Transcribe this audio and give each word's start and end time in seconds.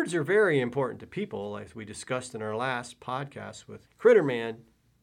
Birds 0.00 0.14
are 0.14 0.24
very 0.24 0.60
important 0.60 0.98
to 1.00 1.06
people, 1.06 1.58
as 1.58 1.74
we 1.74 1.84
discussed 1.84 2.34
in 2.34 2.40
our 2.40 2.56
last 2.56 3.00
podcast 3.00 3.68
with 3.68 3.86
Critter 3.98 4.22
Man, 4.22 4.56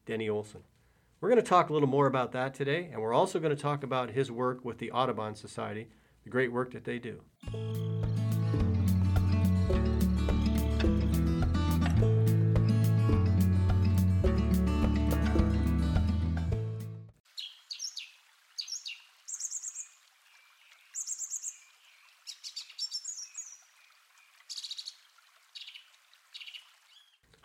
Denny 0.06 0.28
Olson. 0.28 0.62
We're 1.20 1.28
going 1.28 1.40
to 1.40 1.48
talk 1.48 1.70
a 1.70 1.72
little 1.72 1.88
more 1.88 2.08
about 2.08 2.32
that 2.32 2.52
today, 2.52 2.88
and 2.90 3.00
we're 3.00 3.14
also 3.14 3.38
going 3.38 3.54
to 3.54 3.62
talk 3.62 3.84
about 3.84 4.10
his 4.10 4.28
work 4.28 4.64
with 4.64 4.78
the 4.78 4.90
Audubon 4.90 5.36
Society, 5.36 5.86
the 6.24 6.30
great 6.30 6.50
work 6.50 6.72
that 6.72 6.82
they 6.82 6.98
do. 6.98 7.20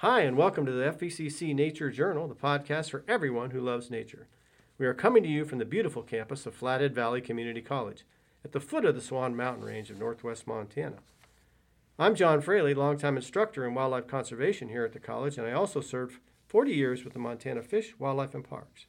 Hi, 0.06 0.24
and 0.24 0.36
welcome 0.36 0.66
to 0.66 0.72
the 0.74 0.92
FVCC 0.92 1.56
Nature 1.56 1.90
Journal, 1.90 2.28
the 2.28 2.36
podcast 2.36 2.90
for 2.90 3.06
everyone 3.08 3.52
who 3.52 3.62
loves 3.62 3.90
nature. 3.90 4.28
We 4.78 4.86
are 4.86 4.94
coming 4.94 5.24
to 5.24 5.30
you 5.30 5.46
from 5.46 5.60
the 5.60 5.64
beautiful 5.64 6.04
campus 6.04 6.46
of 6.46 6.54
Flathead 6.54 6.94
Valley 6.94 7.22
Community 7.22 7.62
College 7.62 8.04
at 8.44 8.52
the 8.52 8.60
foot 8.60 8.84
of 8.84 8.96
the 8.96 9.02
Swan 9.02 9.34
Mountain 9.34 9.64
Range 9.64 9.90
of 9.90 9.98
northwest 9.98 10.46
Montana. 10.46 10.98
I'm 11.98 12.16
John 12.16 12.42
Fraley, 12.42 12.74
longtime 12.74 13.16
instructor 13.16 13.66
in 13.66 13.76
wildlife 13.76 14.06
conservation 14.06 14.68
here 14.68 14.84
at 14.84 14.92
the 14.92 15.00
college, 15.00 15.38
and 15.38 15.48
I 15.48 15.54
also 15.54 15.80
served 15.80 16.20
40 16.48 16.74
years 16.74 17.06
with 17.06 17.14
the 17.14 17.20
Montana 17.20 17.64
Fish, 17.64 17.96
Wildlife, 17.98 18.36
and 18.36 18.44
Parks. 18.44 18.88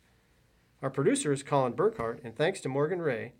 Our 0.82 0.90
producer 0.90 1.32
is 1.32 1.45
Colin 1.45 1.74
Burkhart, 1.74 2.24
and 2.24 2.34
thanks 2.34 2.60
to 2.62 2.68
Morgan 2.68 3.01
Ray, 3.01 3.34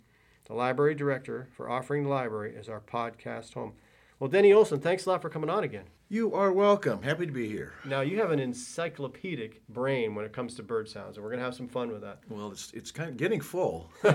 the 0.45 0.53
library 0.53 0.95
director, 0.95 1.49
for 1.51 1.69
offering 1.69 2.03
the 2.03 2.09
library 2.09 2.55
as 2.57 2.69
our 2.69 2.79
podcast 2.79 3.53
home. 3.53 3.73
Well, 4.17 4.29
Denny 4.29 4.53
Olson, 4.53 4.79
thanks 4.79 5.05
a 5.05 5.09
lot 5.09 5.21
for 5.21 5.29
coming 5.29 5.49
on 5.49 5.65
again. 5.65 5.83
You 6.07 6.33
are 6.33 6.53
welcome. 6.53 7.01
Happy 7.01 7.25
to 7.25 7.33
be 7.33 7.49
here. 7.49 7.73
Now, 7.83 7.99
you 7.99 8.17
have 8.21 8.31
an 8.31 8.39
encyclopedic 8.39 9.67
brain 9.67 10.15
when 10.15 10.23
it 10.23 10.31
comes 10.31 10.55
to 10.55 10.63
bird 10.63 10.87
sounds, 10.87 11.17
and 11.17 11.23
we're 11.23 11.31
going 11.31 11.39
to 11.39 11.45
have 11.45 11.53
some 11.53 11.67
fun 11.67 11.91
with 11.91 11.99
that. 12.01 12.19
Well, 12.29 12.49
it's, 12.51 12.71
it's 12.71 12.91
kind 12.91 13.09
of 13.09 13.17
getting 13.17 13.41
full. 13.41 13.89
I 14.03 14.07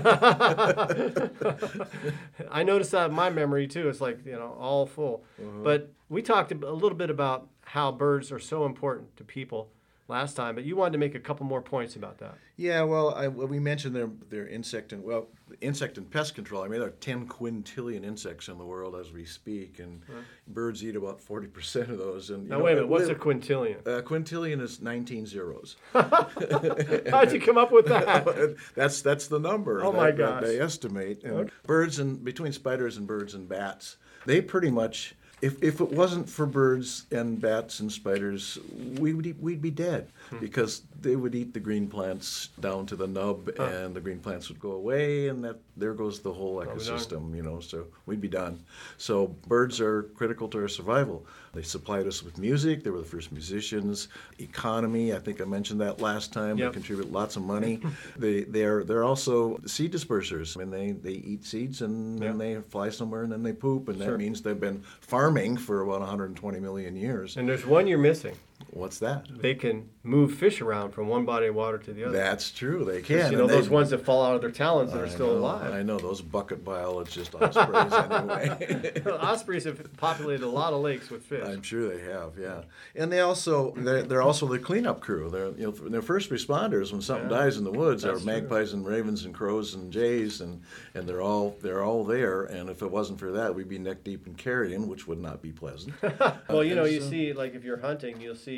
noticed 2.63 2.89
that 2.91 3.11
in 3.11 3.15
my 3.15 3.29
memory 3.29 3.67
too. 3.67 3.89
It's 3.89 4.01
like, 4.01 4.25
you 4.25 4.31
know, 4.31 4.57
all 4.59 4.87
full. 4.87 5.23
Uh-huh. 5.39 5.59
But 5.63 5.91
we 6.09 6.23
talked 6.23 6.51
a 6.51 6.55
little 6.55 6.97
bit 6.97 7.11
about 7.11 7.47
how 7.63 7.91
birds 7.91 8.31
are 8.31 8.39
so 8.39 8.65
important 8.65 9.15
to 9.17 9.23
people 9.23 9.69
last 10.11 10.35
time, 10.35 10.53
but 10.53 10.63
you 10.63 10.75
wanted 10.75 10.91
to 10.91 10.97
make 10.99 11.15
a 11.15 11.19
couple 11.19 11.45
more 11.45 11.61
points 11.61 11.95
about 11.95 12.19
that. 12.19 12.35
yeah, 12.57 12.83
well, 12.83 13.15
I, 13.15 13.27
well, 13.27 13.47
we 13.47 13.59
mentioned 13.59 13.95
their, 13.95 14.09
their 14.29 14.47
insect 14.47 14.93
and, 14.93 15.03
well, 15.03 15.29
insect 15.61 15.97
and 15.97 16.09
pest 16.09 16.35
control. 16.35 16.63
I 16.63 16.67
mean, 16.67 16.79
there 16.79 16.89
are 16.89 16.93
10 16.99 17.27
quintillion 17.27 18.03
insects 18.05 18.47
in 18.49 18.57
the 18.59 18.65
world 18.65 18.95
as 18.95 19.11
we 19.11 19.25
speak, 19.25 19.79
and 19.79 20.01
birds 20.47 20.83
eat 20.83 20.95
about 20.95 21.19
40% 21.25 21.89
of 21.89 21.97
those. 21.97 22.29
And, 22.29 22.47
Now, 22.47 22.57
know, 22.59 22.63
wait 22.65 22.73
a 22.73 22.75
minute, 22.75 22.89
what's 22.89 23.05
a 23.05 23.09
li- 23.09 23.15
quintillion? 23.15 23.87
uh, 23.87 24.01
quintillion 24.03 24.61
is 24.61 24.81
19 24.81 25.25
zeros. 25.25 25.77
How'd 25.93 27.31
you 27.31 27.39
come 27.39 27.57
up 27.57 27.71
with 27.71 27.85
that? 27.87 28.55
that's 28.75 29.01
that's 29.01 29.27
the 29.27 29.39
number. 29.39 29.83
Oh, 29.83 29.91
that, 29.91 29.97
my 29.97 30.11
gosh. 30.11 30.43
they 30.43 30.59
estimate. 30.59 31.23
And 31.23 31.49
birds 31.65 31.99
and 31.99 32.23
between 32.23 32.51
spiders 32.51 32.97
and 32.97 33.07
birds 33.07 33.33
and 33.33 33.47
bats, 33.47 33.97
they 34.25 34.41
pretty 34.41 34.69
much. 34.69 35.15
If, 35.41 35.61
if 35.63 35.81
it 35.81 35.91
wasn't 35.91 36.29
for 36.29 36.45
birds 36.45 37.05
and 37.11 37.41
bats 37.41 37.79
and 37.79 37.91
spiders, 37.91 38.59
we 38.99 39.13
would 39.13 39.25
eat, 39.25 39.37
we'd 39.39 39.61
be 39.61 39.71
dead 39.71 40.11
Hmm. 40.29 40.37
because 40.39 40.83
they 41.01 41.15
would 41.15 41.33
eat 41.33 41.53
the 41.53 41.59
green 41.59 41.87
plants 41.87 42.49
down 42.59 42.85
to 42.87 42.95
the 42.95 43.07
nub, 43.07 43.49
and 43.57 43.95
the 43.95 44.01
green 44.01 44.19
plants 44.19 44.49
would 44.49 44.59
go 44.59 44.73
away, 44.73 45.27
and 45.29 45.43
that 45.43 45.59
there 45.77 45.93
goes 45.93 46.19
the 46.19 46.31
whole 46.33 46.57
ecosystem. 46.57 47.35
You 47.35 47.43
know, 47.43 47.59
so 47.59 47.87
we'd 48.05 48.21
be 48.21 48.27
done. 48.27 48.63
So 48.97 49.27
birds 49.47 49.79
are 49.81 50.03
critical 50.15 50.47
to 50.49 50.59
our 50.59 50.67
survival. 50.67 51.25
They 51.53 51.63
supplied 51.63 52.07
us 52.07 52.23
with 52.23 52.37
music. 52.37 52.83
They 52.83 52.89
were 52.89 52.99
the 52.99 53.05
first 53.05 53.31
musicians. 53.31 54.07
Economy. 54.39 55.13
I 55.13 55.19
think 55.19 55.41
I 55.41 55.45
mentioned 55.45 55.81
that 55.81 55.99
last 56.01 56.31
time. 56.33 56.57
Yep. 56.57 56.69
They 56.69 56.73
contribute 56.73 57.11
lots 57.11 57.35
of 57.35 57.43
money. 57.43 57.79
they 58.17 58.41
they're 58.43 58.83
they're 58.83 59.03
also 59.03 59.59
seed 59.65 59.91
dispersers. 59.93 60.55
I 60.55 60.61
mean, 60.65 60.71
they 60.71 60.91
they 60.91 61.17
eat 61.19 61.43
seeds 61.45 61.81
and 61.81 62.19
then 62.19 62.39
Yeah. 62.39 62.55
they 62.55 62.61
fly 62.61 62.89
somewhere 62.89 63.23
and 63.23 63.31
then 63.31 63.43
they 63.43 63.53
poop, 63.53 63.87
and 63.89 63.97
Sure. 63.97 64.11
that 64.11 64.17
means 64.17 64.41
they've 64.41 64.59
been 64.59 64.81
farming 65.01 65.57
for 65.57 65.81
about 65.81 65.99
120 66.01 66.59
million 66.59 66.95
years. 66.95 67.37
And 67.37 67.47
there's 67.47 67.65
one 67.65 67.87
you're 67.87 67.97
missing. 67.97 68.35
What's 68.69 68.99
that? 68.99 69.25
They 69.41 69.55
can 69.55 69.89
move 70.03 70.33
fish 70.35 70.61
around 70.61 70.91
from 70.91 71.07
one 71.07 71.25
body 71.25 71.47
of 71.47 71.55
water 71.55 71.77
to 71.77 71.93
the 71.93 72.05
other. 72.05 72.17
That's 72.17 72.51
true. 72.51 72.85
They 72.85 73.01
can. 73.01 73.31
you 73.31 73.37
know, 73.37 73.43
and 73.45 73.49
those 73.53 73.69
ones 73.69 73.89
that 73.89 74.05
fall 74.05 74.23
out 74.25 74.35
of 74.35 74.41
their 74.41 74.51
talons 74.51 74.91
that 74.93 75.01
are 75.01 75.09
still 75.09 75.27
know, 75.33 75.39
alive. 75.39 75.73
I 75.73 75.83
know 75.83 75.97
those 75.97 76.21
bucket 76.21 76.63
biologists 76.63 77.33
ospreys 77.35 77.93
anyway. 77.93 79.01
Ospreys 79.21 79.63
have 79.65 79.95
populated 79.97 80.45
a 80.45 80.49
lot 80.49 80.73
of 80.73 80.81
lakes 80.81 81.09
with 81.09 81.23
fish. 81.25 81.43
I'm 81.45 81.61
sure 81.61 81.89
they 81.95 82.01
have, 82.11 82.37
yeah. 82.39 82.61
And 82.95 83.11
they 83.11 83.19
also 83.19 83.71
they're, 83.75 84.03
they're 84.03 84.21
also 84.21 84.47
the 84.47 84.59
cleanup 84.59 85.01
crew. 85.01 85.29
They're 85.29 85.49
you 85.51 85.65
know 85.67 85.71
they're 85.71 86.01
first 86.01 86.29
responders 86.29 86.91
when 86.91 87.01
something 87.01 87.29
Yeah, 87.29 87.37
dies 87.37 87.57
in 87.57 87.63
the 87.63 87.71
woods. 87.71 88.05
Are 88.05 88.11
that's 88.13 88.23
true. 88.23 88.33
magpies 88.33 88.73
and 88.73 88.85
ravens 88.85 89.25
and 89.25 89.33
crows 89.33 89.73
and 89.75 89.91
jays 89.91 90.41
and 90.41 90.61
and 90.95 91.07
they're 91.07 91.21
all 91.21 91.55
they're 91.61 91.83
all 91.83 92.03
there. 92.03 92.43
And 92.43 92.69
if 92.69 92.81
it 92.81 92.89
wasn't 92.89 93.19
for 93.19 93.31
that, 93.33 93.53
we'd 93.53 93.69
be 93.69 93.77
neck 93.79 94.03
deep 94.03 94.27
in 94.27 94.35
carrion, 94.35 94.87
which 94.87 95.07
would 95.07 95.19
not 95.19 95.41
be 95.41 95.51
pleasant. 95.51 95.93
Uh, 96.21 96.33
well, 96.49 96.63
you 96.63 96.75
know, 96.75 96.85
you 96.85 97.01
so- 97.01 97.09
see, 97.09 97.33
like 97.33 97.55
if 97.55 97.63
you're 97.63 97.79
hunting, 97.79 98.19
you'll 98.21 98.35
see 98.35 98.50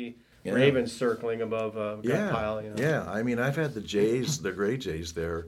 Yeah. 0.44 0.52
ravens 0.52 0.92
circling 0.92 1.40
above 1.40 1.76
a 1.76 2.00
yeah, 2.02 2.30
pile. 2.30 2.62
You 2.62 2.70
know. 2.70 2.76
yeah. 2.76 3.10
I 3.10 3.22
mean, 3.22 3.38
I've 3.38 3.56
had 3.56 3.72
the 3.72 3.80
jays, 3.80 4.40
the 4.42 4.52
gray 4.52 4.76
jays, 4.76 5.14
there 5.14 5.46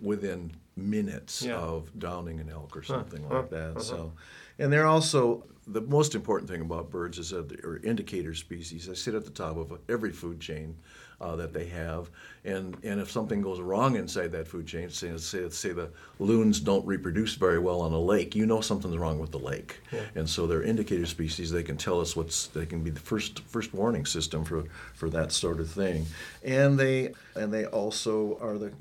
within 0.00 0.52
minutes 0.78 1.42
Yeah. 1.42 1.56
of 1.58 1.96
downing 1.98 2.40
an 2.40 2.48
elk 2.50 2.76
or 2.76 2.82
something 2.82 3.22
huh, 3.28 3.36
like 3.36 3.50
that. 3.50 3.70
uh-huh. 3.70 3.80
So, 3.80 4.12
and 4.58 4.72
they're 4.72 4.86
also 4.86 5.44
the 5.66 5.82
most 5.82 6.14
important 6.14 6.50
thing 6.50 6.62
about 6.62 6.90
birds 6.90 7.18
is 7.18 7.30
that 7.30 7.48
they're 7.48 7.76
indicator 7.78 8.34
species. 8.34 8.86
They 8.86 8.94
sit 8.94 9.14
at 9.14 9.24
the 9.24 9.30
top 9.30 9.56
of 9.58 9.78
every 9.88 10.12
food 10.12 10.40
chain 10.40 10.74
uh, 11.20 11.36
that 11.36 11.52
they 11.52 11.66
have, 11.66 12.10
and 12.44 12.76
and 12.84 13.00
if 13.00 13.10
something 13.10 13.42
goes 13.42 13.60
wrong 13.60 13.96
inside 13.96 14.30
that 14.32 14.46
food 14.48 14.66
chain, 14.66 14.88
say 14.88 15.14
say, 15.18 15.48
say 15.50 15.72
the 15.72 15.90
loons 16.20 16.60
don't 16.60 16.86
reproduce 16.86 17.34
very 17.34 17.58
well 17.58 17.80
on 17.80 17.92
a 17.92 18.00
lake, 18.00 18.34
you 18.36 18.46
know 18.46 18.60
something's 18.60 18.96
wrong 18.96 19.18
with 19.18 19.32
the 19.32 19.38
lake, 19.38 19.80
and 20.14 20.30
so 20.30 20.46
they're 20.46 20.62
indicator 20.62 21.06
species. 21.06 21.50
They 21.50 21.64
can 21.64 21.76
tell 21.76 22.00
us 22.00 22.14
what's. 22.16 22.46
They 22.46 22.66
can 22.66 22.82
be 22.82 22.90
the 22.90 23.00
first 23.00 23.40
first 23.40 23.74
warning 23.74 24.06
system 24.06 24.44
for 24.44 24.64
for 24.94 25.10
that 25.10 25.32
sort 25.32 25.58
of 25.60 25.68
thing, 25.70 26.06
and 26.44 26.78
they 26.78 27.12
and 27.34 27.52
they 27.52 27.66
also 27.66 28.38
are 28.40 28.56
the 28.56 28.72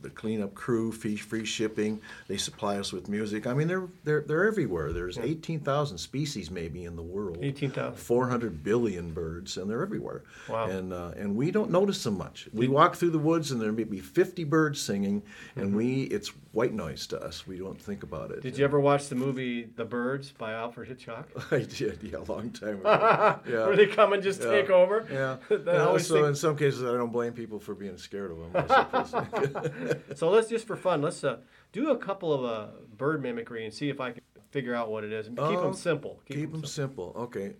the 0.00 0.10
cleanup 0.10 0.54
crew, 0.54 0.92
free, 0.92 1.16
free 1.16 1.44
shipping. 1.44 2.00
They 2.28 2.36
supply 2.36 2.76
us 2.78 2.92
with 2.92 3.08
music. 3.08 3.46
I 3.46 3.54
mean, 3.54 3.66
they're 3.68 3.88
they're 4.04 4.20
they're 4.20 4.46
everywhere. 4.46 4.92
There's 4.92 5.18
18,000 5.18 5.96
species 5.98 6.50
maybe 6.50 6.84
in 6.84 6.96
the 6.96 7.02
world. 7.02 7.38
18,000. 7.42 7.96
400 7.98 8.62
billion 8.62 9.12
birds, 9.12 9.56
and 9.56 9.70
they're 9.70 9.82
everywhere. 9.82 10.22
Wow. 10.48 10.66
And 10.68 10.92
uh, 10.92 11.12
and 11.16 11.34
we 11.34 11.50
don't 11.50 11.70
notice 11.70 12.02
them 12.04 12.18
much. 12.18 12.48
We 12.52 12.68
walk 12.68 12.96
through 12.96 13.10
the 13.10 13.18
woods, 13.18 13.50
and 13.52 13.60
there 13.60 13.72
may 13.72 13.84
be 13.84 14.00
50 14.00 14.44
birds 14.44 14.80
singing, 14.80 15.22
and 15.56 15.74
we 15.74 16.02
it's 16.04 16.28
white 16.52 16.72
noise 16.74 17.06
to 17.08 17.20
us. 17.20 17.46
We 17.46 17.58
don't 17.58 17.80
think 17.80 18.02
about 18.02 18.30
it. 18.30 18.34
Mm-hmm. 18.38 18.48
Did 18.48 18.58
you 18.58 18.64
ever 18.64 18.80
watch 18.80 19.08
the 19.08 19.14
movie 19.14 19.64
The 19.76 19.84
Birds 19.84 20.30
by 20.32 20.52
Alfred 20.52 20.88
Hitchcock? 20.88 21.28
I 21.50 21.58
did, 21.60 21.98
yeah, 22.02 22.18
a 22.18 22.32
long 22.32 22.50
time 22.50 22.80
ago. 22.80 23.40
Yeah. 23.46 23.66
Where 23.66 23.76
they 23.76 23.86
come 23.86 24.12
and 24.12 24.22
just 24.22 24.40
Yeah. 24.42 24.50
take 24.50 24.70
over? 24.70 25.06
Yeah. 25.10 25.36
and 25.54 25.68
I 25.68 25.74
Yeah, 25.74 25.86
always 25.86 26.06
so 26.06 26.14
think- 26.14 26.26
in 26.28 26.34
some 26.34 26.56
cases, 26.56 26.82
I 26.82 26.92
don't 26.92 27.12
blame 27.12 27.32
people 27.32 27.58
for 27.60 27.74
being 27.74 27.96
scared 27.98 28.30
of 28.32 28.52
them. 28.52 29.85
So 30.16 30.30
let's 30.30 30.48
just 30.48 30.66
for 30.66 30.76
fun, 30.76 31.02
let's 31.02 31.22
uh, 31.24 31.38
do 31.72 31.90
a 31.90 31.98
couple 31.98 32.32
of 32.32 32.44
uh, 32.44 32.66
bird 32.96 33.22
mimicry 33.22 33.64
and 33.64 33.72
see 33.74 33.88
if 33.88 34.00
I 34.00 34.12
can 34.12 34.22
figure 34.50 34.74
out 34.74 34.90
what 34.90 35.04
it 35.04 35.12
is. 35.12 35.26
And 35.26 35.36
keep 35.36 35.44
Oh, 35.46 35.62
them 35.62 35.74
simple. 35.74 36.20
Keep, 36.26 36.38
'em 36.38 36.52
them 36.52 36.64
simple. 36.64 37.12
Okay. 37.16 37.54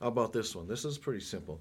How 0.00 0.08
about 0.08 0.32
this 0.32 0.54
one? 0.54 0.66
This 0.68 0.84
is 0.84 0.98
pretty 0.98 1.20
simple. 1.20 1.60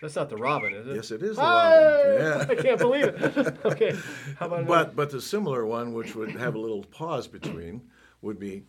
That's 0.00 0.14
not 0.14 0.28
the 0.30 0.36
robin, 0.36 0.72
is 0.74 0.86
it? 0.86 0.94
Yes, 0.94 1.10
it 1.10 1.22
is 1.24 1.36
the 1.36 1.42
Hey! 1.42 2.28
robin. 2.38 2.50
I 2.58 2.62
can't 2.62 2.78
believe 2.78 3.04
it. 3.06 3.56
okay. 3.64 3.96
How 4.38 4.46
about 4.46 4.60
another? 4.60 4.84
But 4.84 4.96
but 4.96 5.10
the 5.10 5.20
similar 5.20 5.66
one, 5.66 5.92
which 5.92 6.14
would 6.14 6.30
have 6.32 6.54
a 6.54 6.58
little 6.58 6.84
pause 6.84 7.26
between, 7.26 7.82
would 8.22 8.38
be 8.38 8.62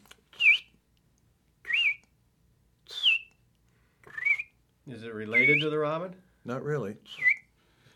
Is 4.87 5.03
it 5.03 5.13
related 5.13 5.61
to 5.61 5.69
the 5.69 5.77
robin? 5.77 6.15
not 6.45 6.63
really. 6.63 6.95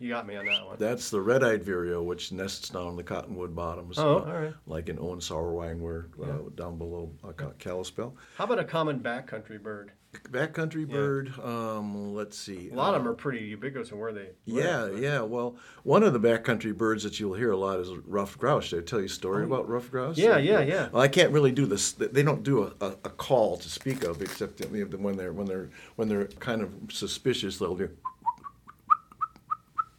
You 0.03 0.09
got 0.09 0.27
me 0.27 0.35
on 0.35 0.45
that 0.47 0.65
one. 0.65 0.75
That's 0.77 1.09
the 1.09 1.21
red-eyed 1.21 1.63
vireo, 1.63 2.03
which 2.03 2.33
nests 2.33 2.67
down 2.67 2.89
in 2.89 2.95
the 2.97 3.03
cottonwood 3.03 3.55
bottoms, 3.55 3.97
Oh, 3.97 4.17
uh, 4.17 4.19
all 4.19 4.33
right. 4.41 4.53
like 4.67 4.89
in 4.89 4.99
Owen 4.99 5.19
Sowerwine, 5.19 5.79
where 5.79 6.07
uh, 6.21 6.49
down 6.55 6.77
below 6.77 7.09
uh, 7.23 7.31
Kalispell. 7.57 8.13
How 8.37 8.43
about 8.43 8.59
a 8.59 8.65
common 8.65 8.99
backcountry 8.99 9.63
bird? 9.63 9.93
Backcountry 10.29 10.85
bird. 10.89 11.31
Um, 11.41 12.13
let's 12.13 12.37
see. 12.37 12.69
A 12.69 12.75
lot 12.75 12.89
of 12.89 12.95
uh, 12.95 12.97
them 12.97 13.07
are 13.07 13.13
pretty 13.13 13.45
ubiquitous 13.45 13.91
in 13.91 13.97
where 13.97 14.11
they 14.11 14.31
Yeah, 14.43 14.83
live, 14.83 14.99
yeah. 14.99 15.21
Well, 15.21 15.55
one 15.83 16.03
of 16.03 16.11
the 16.11 16.19
backcountry 16.19 16.75
birds 16.75 17.03
that 17.03 17.21
you'll 17.21 17.35
hear 17.35 17.51
a 17.51 17.57
lot 17.57 17.79
is 17.79 17.89
ruffed 18.05 18.37
grouse. 18.37 18.71
Did 18.71 18.79
I 18.79 18.85
tell 18.85 18.99
you 18.99 19.05
a 19.05 19.09
story 19.09 19.45
about 19.45 19.69
ruffed 19.69 19.89
grouse? 19.91 20.19
Oh. 20.19 20.21
Yeah, 20.21 20.37
yeah, 20.37 20.59
yeah. 20.59 20.89
Well, 20.91 21.01
I 21.01 21.07
can't 21.07 21.31
really 21.31 21.53
do 21.53 21.65
this. 21.65 21.93
They 21.93 22.23
don't 22.23 22.43
do 22.43 22.63
a, 22.63 22.73
a, 22.85 22.89
a 23.05 23.09
call 23.09 23.55
to 23.55 23.69
speak 23.69 24.03
of, 24.03 24.21
except 24.21 24.57
that 24.57 24.69
when 24.99 25.15
they're 25.15 25.31
when 25.31 25.47
they're 25.47 25.69
when 25.95 26.09
they're 26.09 26.25
kind 26.25 26.61
of 26.61 26.73
suspicious, 26.89 27.57
they'll 27.57 27.77
do. 27.77 27.89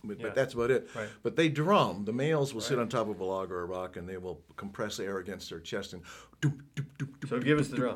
But, 0.06 0.18
Yeah. 0.18 0.26
but 0.26 0.34
that's 0.34 0.54
about 0.54 0.70
it. 0.70 0.88
Right. 0.94 1.08
But 1.22 1.36
they 1.36 1.48
drum. 1.48 2.04
The 2.04 2.12
males 2.12 2.52
will 2.54 2.60
sit 2.60 2.78
on 2.78 2.88
top 2.88 3.08
of 3.08 3.20
a 3.20 3.24
log 3.24 3.50
or 3.50 3.62
a 3.62 3.66
rock, 3.66 3.96
and 3.96 4.08
they 4.08 4.16
will 4.18 4.40
compress 4.56 5.00
air 5.00 5.18
against 5.18 5.50
their 5.50 5.60
chest 5.60 5.92
and 5.94 6.02
doop 6.40 6.60
doop 6.76 6.86
doop 6.98 7.06
doop. 7.18 7.28
So 7.28 7.36
So 7.38 7.42
give 7.42 7.58
us 7.58 7.68
the 7.68 7.76
drum. 7.76 7.94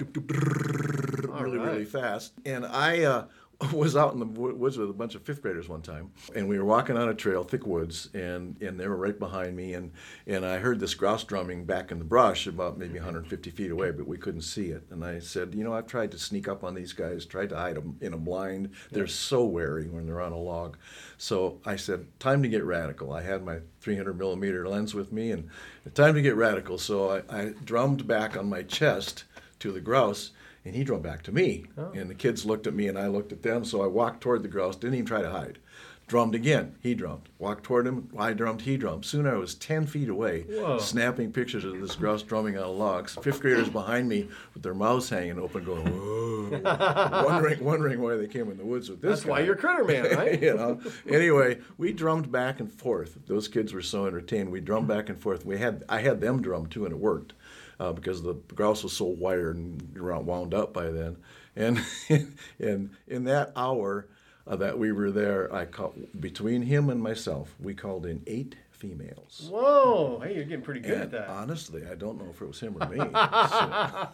All 1.34 1.44
really, 1.44 1.58
really 1.58 1.78
right. 1.78 1.88
fast. 1.88 2.32
And 2.46 2.64
I 2.66 3.02
uh, 3.04 3.26
was 3.72 3.96
out 3.96 4.12
in 4.12 4.20
the 4.20 4.24
woods 4.24 4.78
with 4.78 4.88
a 4.88 4.92
bunch 4.92 5.16
of 5.16 5.22
fifth 5.22 5.42
graders 5.42 5.68
one 5.68 5.82
time, 5.82 6.12
and 6.36 6.48
we 6.48 6.58
were 6.58 6.64
walking 6.64 6.96
on 6.96 7.08
a 7.08 7.14
trail, 7.14 7.42
thick 7.42 7.66
woods, 7.66 8.08
and, 8.14 8.60
and 8.62 8.78
they 8.78 8.86
were 8.86 8.96
right 8.96 9.18
behind 9.18 9.56
me, 9.56 9.74
and, 9.74 9.90
and 10.28 10.46
I 10.46 10.58
heard 10.58 10.78
this 10.78 10.94
grouse 10.94 11.24
drumming 11.24 11.64
back 11.64 11.90
in 11.90 11.98
the 11.98 12.04
brush 12.04 12.46
about 12.46 12.78
maybe 12.78 12.98
150 12.98 13.50
feet 13.50 13.72
away, 13.72 13.90
but 13.90 14.06
we 14.06 14.16
couldn't 14.16 14.42
see 14.42 14.68
it. 14.68 14.84
And 14.90 15.04
I 15.04 15.18
said, 15.18 15.56
you 15.56 15.64
know, 15.64 15.74
I've 15.74 15.88
tried 15.88 16.12
to 16.12 16.18
sneak 16.20 16.46
up 16.46 16.62
on 16.62 16.74
these 16.74 16.92
guys, 16.92 17.26
tried 17.26 17.48
to 17.48 17.56
hide 17.56 17.74
them 17.74 17.96
in 18.00 18.12
a 18.12 18.16
blind. 18.16 18.70
They're 18.92 19.08
so 19.08 19.44
wary 19.44 19.88
when 19.88 20.06
they're 20.06 20.20
on 20.20 20.32
a 20.32 20.38
log. 20.38 20.76
So 21.16 21.60
I 21.66 21.74
said, 21.74 22.06
time 22.20 22.44
to 22.44 22.48
get 22.48 22.62
radical. 22.62 23.12
I 23.12 23.22
had 23.22 23.44
my 23.44 23.58
300 23.80 24.16
millimeter 24.16 24.68
lens 24.68 24.94
with 24.94 25.10
me, 25.10 25.32
and 25.32 25.50
time 25.94 26.14
to 26.14 26.22
get 26.22 26.36
radical. 26.36 26.78
So 26.78 27.22
I, 27.28 27.36
I 27.36 27.54
drummed 27.64 28.06
back 28.06 28.36
on 28.36 28.48
my 28.48 28.62
chest 28.62 29.24
to 29.58 29.72
the 29.72 29.80
grouse, 29.80 30.30
and 30.68 30.76
he 30.76 30.84
drummed 30.84 31.02
back 31.02 31.22
to 31.22 31.32
me. 31.32 31.64
Oh. 31.78 31.90
And 31.92 32.08
the 32.10 32.14
kids 32.14 32.44
looked 32.44 32.66
at 32.66 32.74
me, 32.74 32.88
and 32.88 32.98
I 32.98 33.06
looked 33.06 33.32
at 33.32 33.42
them. 33.42 33.64
So 33.64 33.82
I 33.82 33.86
walked 33.86 34.20
toward 34.20 34.42
the 34.42 34.48
grouse, 34.48 34.76
didn't 34.76 34.94
even 34.94 35.06
try 35.06 35.22
to 35.22 35.30
hide. 35.30 35.58
Drummed 36.06 36.34
again. 36.34 36.74
He 36.82 36.94
drummed. 36.94 37.28
Walked 37.38 37.64
toward 37.64 37.86
him. 37.86 38.08
I 38.18 38.32
drummed. 38.32 38.62
He 38.62 38.78
drummed. 38.78 39.04
Soon 39.04 39.26
I 39.26 39.34
was 39.34 39.54
10 39.54 39.86
feet 39.86 40.08
away, 40.08 40.42
Whoa. 40.48 40.78
snapping 40.78 41.32
pictures 41.32 41.64
of 41.64 41.78
this 41.80 41.96
grouse 41.96 42.22
drumming 42.22 42.56
on 42.56 42.78
logs. 42.78 43.14
Fifth 43.22 43.40
graders 43.42 43.68
behind 43.68 44.08
me 44.08 44.28
with 44.54 44.62
their 44.62 44.72
mouths 44.72 45.10
hanging 45.10 45.38
open, 45.38 45.64
going, 45.64 45.84
whoa, 45.86 47.24
wondering, 47.26 47.62
wondering 47.62 48.00
why 48.00 48.16
they 48.16 48.26
came 48.26 48.50
in 48.50 48.56
the 48.56 48.64
woods 48.64 48.88
with 48.88 49.02
this 49.02 49.20
That's 49.20 49.26
why 49.26 49.40
you're 49.40 49.54
Critter 49.56 49.84
Man, 49.84 50.04
right? 50.16 50.40
you 50.42 50.54
know. 50.54 50.80
Anyway, 51.06 51.58
we 51.76 51.92
drummed 51.92 52.32
back 52.32 52.58
and 52.60 52.72
forth. 52.72 53.18
Those 53.26 53.46
kids 53.48 53.74
were 53.74 53.82
so 53.82 54.06
entertained. 54.06 54.50
We 54.50 54.60
drummed 54.62 54.88
back 54.88 55.10
and 55.10 55.18
forth. 55.20 55.44
We 55.44 55.58
had 55.58 55.84
I 55.90 56.00
had 56.00 56.22
them 56.22 56.40
drum 56.40 56.68
too, 56.68 56.84
and 56.86 56.92
it 56.94 56.98
worked 56.98 57.34
uh, 57.80 57.92
because 57.92 58.22
the 58.22 58.34
grouse 58.54 58.82
was 58.82 58.92
so 58.92 59.06
wired 59.06 59.56
and 59.56 59.96
wound 59.98 60.54
up 60.54 60.72
by 60.72 60.90
then. 60.90 61.16
And 61.56 61.84
and 62.58 62.90
in 63.06 63.24
that 63.24 63.52
hour 63.56 64.06
uh, 64.46 64.56
that 64.56 64.78
we 64.78 64.92
were 64.92 65.10
there, 65.10 65.52
I 65.54 65.64
called 65.64 66.06
between 66.18 66.62
him 66.62 66.90
and 66.90 67.02
myself, 67.02 67.54
we 67.60 67.74
called 67.74 68.06
in 68.06 68.22
eight 68.26 68.56
females. 68.78 69.48
Whoa! 69.52 70.20
Hey, 70.22 70.34
you're 70.34 70.44
getting 70.44 70.62
pretty 70.64 70.80
good 70.80 70.98
at 71.00 71.10
that. 71.10 71.28
honestly, 71.28 71.82
I 71.90 71.94
don't 71.94 72.18
know 72.18 72.28
if 72.30 72.40
it 72.40 72.46
was 72.46 72.60
him 72.60 72.76
or 72.80 72.88
me. 72.88 72.98
So- 73.48 74.08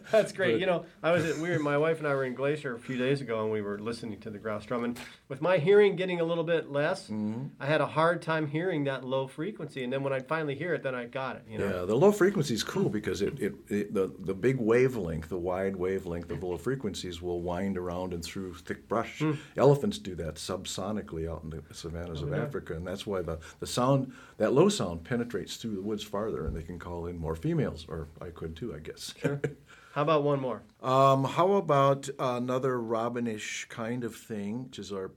That's 0.10 0.32
great. 0.32 0.58
you 0.60 0.66
know, 0.66 0.84
I 1.02 1.12
was 1.12 1.24
at, 1.24 1.36
we 1.38 1.50
were 1.50 1.58
my 1.58 1.78
wife 1.78 1.98
and 1.98 2.06
I 2.08 2.14
were 2.14 2.24
in 2.24 2.34
Glacier 2.34 2.74
a 2.74 2.78
few 2.78 2.96
days 2.98 3.20
ago, 3.20 3.42
and 3.42 3.52
we 3.52 3.62
were 3.62 3.78
listening 3.78 4.18
to 4.20 4.30
the 4.30 4.38
grouse 4.38 4.64
drum. 4.66 4.84
And 4.84 4.98
with 5.28 5.40
my 5.40 5.58
hearing 5.58 5.96
getting 5.96 6.20
a 6.20 6.24
little 6.24 6.44
bit 6.44 6.70
less, 6.70 7.08
Mm-hmm. 7.10 7.46
I 7.58 7.66
had 7.66 7.80
a 7.80 7.86
hard 7.86 8.20
time 8.22 8.46
hearing 8.46 8.84
that 8.84 9.04
low 9.04 9.26
frequency. 9.26 9.84
And 9.84 9.92
then 9.92 10.02
when 10.02 10.12
I 10.12 10.20
finally 10.20 10.54
hear 10.54 10.74
it, 10.74 10.82
then 10.82 10.94
I 10.94 11.06
got 11.06 11.36
it. 11.36 11.44
You 11.48 11.58
know. 11.58 11.64
Yeah, 11.80 11.84
the 11.86 11.94
low 11.94 12.12
frequency 12.12 12.54
is 12.54 12.62
cool 12.62 12.88
because 12.88 13.22
it, 13.22 13.38
it, 13.40 13.54
it 13.68 13.94
the, 13.94 14.12
the 14.18 14.34
big 14.34 14.56
wavelength, 14.58 15.28
the 15.28 15.38
wide 15.38 15.76
wavelength 15.76 16.30
of 16.30 16.42
low 16.42 16.56
frequencies 16.58 17.22
will 17.22 17.40
wind 17.40 17.78
around 17.78 18.12
and 18.12 18.24
through 18.24 18.54
thick 18.54 18.86
brush. 18.88 19.22
Elephants 19.56 19.98
do 19.98 20.14
that 20.16 20.34
subsonically 20.34 21.30
out 21.30 21.42
in 21.44 21.50
the 21.50 21.62
savannas 21.74 22.22
of 22.22 22.30
yeah. 22.30 22.42
Africa, 22.42 22.74
and 22.74 22.86
that's 22.86 23.06
why 23.06 23.22
the, 23.22 23.38
the 23.60 23.66
sound, 23.66 24.09
that 24.38 24.52
low 24.52 24.68
sound, 24.68 25.04
penetrates 25.04 25.56
through 25.56 25.74
the 25.74 25.82
woods 25.82 26.02
farther, 26.02 26.46
and 26.46 26.56
they 26.56 26.62
can 26.62 26.78
call 26.78 27.06
in 27.06 27.18
more 27.18 27.36
females, 27.36 27.86
or 27.88 28.08
I 28.20 28.28
could 28.28 28.56
too, 28.56 28.74
I 28.74 28.78
guess. 28.78 29.14
How 29.92 30.02
about 30.02 30.22
one 30.22 30.40
more? 30.40 30.62
Um, 30.80 31.24
how 31.24 31.54
about 31.54 32.08
another 32.18 32.80
robinish 32.80 33.66
kind 33.68 34.04
of 34.04 34.14
thing, 34.14 34.66
which 34.66 34.78
is 34.78 34.92
our 34.92 35.10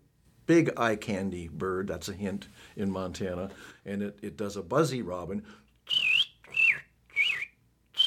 big 0.48 0.72
eye 0.78 0.95
candy 0.95 1.48
bird? 1.48 1.88
That's 1.88 2.10
a 2.10 2.13
hint 2.13 2.48
in 2.75 2.90
Montana, 2.90 3.51
and 3.86 4.01
it, 4.01 4.18
it 4.24 4.36
does 4.36 4.57
a 4.57 4.63
buzzy 4.63 5.04
robin. 5.04 5.44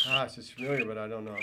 Ah, 0.08 0.24
it's 0.24 0.34
just 0.34 0.54
familiar, 0.54 0.84
but 0.84 0.98
I 0.98 1.06
don't 1.06 1.24
know. 1.24 1.36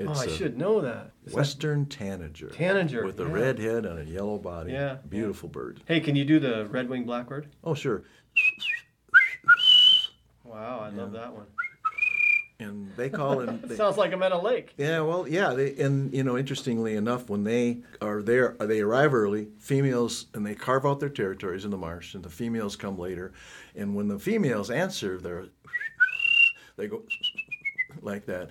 Oh, 0.00 0.02
it's 0.12 0.20
oh, 0.20 0.22
I 0.22 0.26
a 0.26 0.30
should 0.36 0.56
know 0.56 0.80
that. 0.80 1.10
Is 1.24 1.32
that- 1.32 1.36
Western 1.38 1.86
tanager. 1.86 2.48
Tanager, 2.50 3.04
With 3.04 3.18
a 3.20 3.24
yeah. 3.24 3.32
red 3.32 3.58
head 3.58 3.84
and 3.84 3.98
a 3.98 4.04
yellow 4.04 4.38
body. 4.38 4.72
Yeah, 4.72 4.98
Beautiful 5.08 5.48
bird. 5.48 5.80
Hey, 5.86 6.00
can 6.00 6.14
you 6.16 6.24
do 6.24 6.38
the 6.38 6.66
red 6.66 6.88
winged 6.88 7.06
blackbird? 7.06 7.48
Oh, 7.64 7.74
sure. 7.74 8.04
Wow, 10.44 10.80
I 10.80 10.90
love 10.90 11.12
that 11.12 11.32
one. 11.34 11.46
And 12.60 12.90
they 12.96 13.08
call 13.08 13.40
it. 13.40 13.48
It 13.64 13.68
they- 13.68 13.76
sounds 13.76 13.96
like 13.96 14.12
I'm 14.12 14.22
at 14.22 14.32
a 14.32 14.38
lake. 14.38 14.74
yeah, 14.76 15.00
well, 15.00 15.28
yeah. 15.28 15.52
They, 15.54 15.76
and, 15.76 16.12
you 16.12 16.24
know, 16.24 16.36
interestingly 16.36 16.96
enough, 16.96 17.28
when 17.28 17.44
they 17.44 17.82
are 18.00 18.22
there, 18.22 18.56
they 18.60 18.80
arrive 18.80 19.14
early, 19.14 19.48
females, 19.58 20.26
and 20.34 20.44
they 20.44 20.54
carve 20.54 20.84
out 20.86 20.98
their 21.00 21.08
territories 21.08 21.64
in 21.64 21.70
the 21.70 21.76
marsh, 21.76 22.14
and 22.14 22.24
the 22.24 22.28
females 22.30 22.74
come 22.76 22.98
later. 22.98 23.32
And 23.76 23.94
when 23.94 24.08
the 24.08 24.18
females 24.18 24.70
answer, 24.70 25.18
they're, 25.20 25.46
they 26.76 26.88
go 26.88 27.02
like 28.02 28.26
that. 28.26 28.50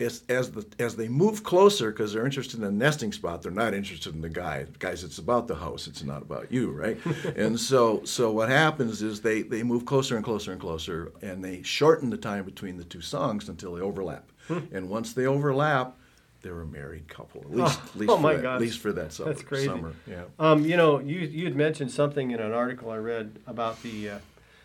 As, 0.00 0.24
as, 0.28 0.50
the, 0.50 0.66
as 0.80 0.96
they 0.96 1.06
move 1.06 1.44
closer, 1.44 1.92
because 1.92 2.12
they're 2.12 2.24
interested 2.24 2.56
in 2.56 2.64
the 2.64 2.72
nesting 2.72 3.12
spot, 3.12 3.42
they're 3.42 3.52
not 3.52 3.74
interested 3.74 4.12
in 4.12 4.22
the 4.22 4.28
guy. 4.28 4.66
Guys, 4.80 5.04
it's 5.04 5.18
about 5.18 5.46
the 5.46 5.54
house. 5.54 5.86
It's 5.86 6.02
not 6.02 6.20
about 6.20 6.50
you, 6.50 6.72
right? 6.72 6.98
and 7.36 7.58
so, 7.58 8.02
so 8.04 8.32
what 8.32 8.48
happens 8.48 9.02
is 9.02 9.20
they, 9.20 9.42
they 9.42 9.62
move 9.62 9.84
closer 9.84 10.16
and 10.16 10.24
closer 10.24 10.50
and 10.50 10.60
closer, 10.60 11.12
and 11.22 11.44
they 11.44 11.62
shorten 11.62 12.10
the 12.10 12.16
time 12.16 12.44
between 12.44 12.76
the 12.76 12.84
two 12.84 13.00
songs 13.00 13.48
until 13.48 13.74
they 13.74 13.80
overlap. 13.82 14.32
and 14.48 14.88
once 14.88 15.12
they 15.12 15.26
overlap, 15.26 15.96
they're 16.44 16.60
a 16.60 16.66
married 16.66 17.08
couple. 17.08 17.40
At 17.40 17.50
least, 17.50 17.80
at 17.84 17.96
least 17.96 18.10
oh 18.10 18.16
for 18.16 18.22
my 18.22 18.34
that, 18.34 18.44
at 18.44 18.60
least 18.60 18.78
for 18.78 18.92
that 18.92 19.12
summer. 19.12 19.32
That's 19.32 19.42
crazy. 19.42 19.66
Summer, 19.66 19.94
yeah. 20.06 20.24
Um, 20.38 20.64
you 20.64 20.76
know, 20.76 21.00
you 21.00 21.20
you 21.20 21.44
had 21.44 21.56
mentioned 21.56 21.90
something 21.90 22.30
in 22.30 22.38
an 22.38 22.52
article 22.52 22.90
I 22.90 22.98
read 22.98 23.38
about 23.46 23.82
the 23.82 24.10
uh, 24.10 24.18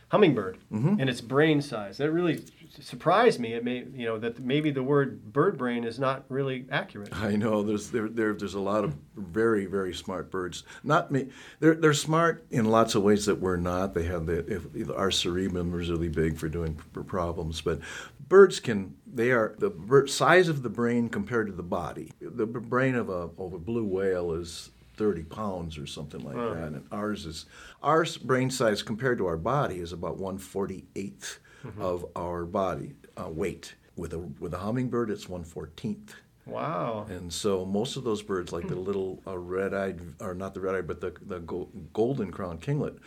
hummingbird 0.09 0.57
Mm-hmm. 0.71 0.99
and 0.99 1.09
its 1.09 1.21
brain 1.21 1.61
size. 1.61 1.97
That 1.97 2.11
really 2.11 2.43
surprised 2.79 3.39
me. 3.39 3.53
It 3.53 3.63
may, 3.63 3.85
you 3.93 4.05
know, 4.05 4.19
that 4.19 4.39
maybe 4.39 4.69
the 4.71 4.83
word 4.83 5.33
bird 5.33 5.57
brain 5.57 5.83
is 5.83 5.97
not 5.99 6.25
really 6.29 6.65
accurate. 6.71 7.09
I 7.15 7.35
know 7.35 7.63
there's 7.63 7.89
there, 7.89 8.07
there 8.07 8.33
there's 8.33 8.53
a 8.53 8.59
lot 8.59 8.83
of 8.83 8.95
very 9.15 9.65
very 9.65 9.93
smart 9.93 10.29
birds. 10.29 10.63
Not 10.83 11.11
me. 11.11 11.29
They're 11.59 11.75
they're 11.75 11.93
smart 11.93 12.45
in 12.51 12.65
lots 12.65 12.93
of 12.95 13.03
ways 13.03 13.25
that 13.25 13.39
we're 13.39 13.57
not. 13.57 13.93
They 13.93 14.03
have 14.03 14.25
the 14.27 14.39
if, 14.47 14.75
if 14.75 14.89
our 14.91 15.11
cerebrum 15.11 15.79
is 15.79 15.89
really 15.89 16.09
big 16.09 16.37
for 16.37 16.47
doing 16.49 16.79
p- 16.93 17.01
problems, 17.03 17.61
but 17.61 17.79
birds 18.27 18.59
can. 18.59 18.95
They 19.11 19.31
are 19.31 19.55
the 19.57 20.03
size 20.07 20.49
of 20.49 20.61
the 20.61 20.69
brain 20.69 21.09
compared 21.09 21.47
to 21.47 21.53
the 21.53 21.63
body. 21.63 22.11
The 22.21 22.45
brain 22.45 22.93
of 22.95 23.09
a 23.09 23.29
of 23.37 23.53
a 23.53 23.59
blue 23.59 23.85
whale 23.85 24.33
is. 24.33 24.69
30 24.99 25.23
pounds 25.23 25.77
or 25.77 25.87
something 25.87 26.19
like 26.25 26.35
Wow. 26.35 26.53
that 26.55 26.67
and 26.73 26.85
ours 26.91 27.25
is 27.25 27.45
our 27.81 28.05
brain 28.25 28.49
size 28.51 28.81
compared 28.83 29.17
to 29.19 29.25
our 29.27 29.37
body 29.37 29.79
is 29.79 29.93
about 29.93 30.17
148th 30.19 31.37
of 31.79 32.05
our 32.17 32.43
body 32.43 32.91
uh, 33.17 33.29
weight 33.29 33.75
with 33.95 34.11
a 34.13 34.19
with 34.19 34.53
a 34.53 34.57
hummingbird 34.57 35.09
it's 35.09 35.25
114th 35.25 36.09
Wow. 36.45 37.05
and 37.09 37.31
so 37.31 37.63
most 37.63 37.95
of 37.95 38.03
those 38.03 38.21
birds, 38.23 38.51
like 38.51 38.67
the 38.67 38.75
little 38.75 39.21
uh, 39.27 39.37
red-eyed, 39.37 39.99
or 40.19 40.33
not 40.33 40.53
the 40.55 40.59
red-eyed, 40.59 40.87
but 40.87 40.99
the 40.99 41.13
the 41.21 41.39
go- 41.41 41.69
golden 41.93 42.31
crowned 42.31 42.59
kinglet, 42.61 42.97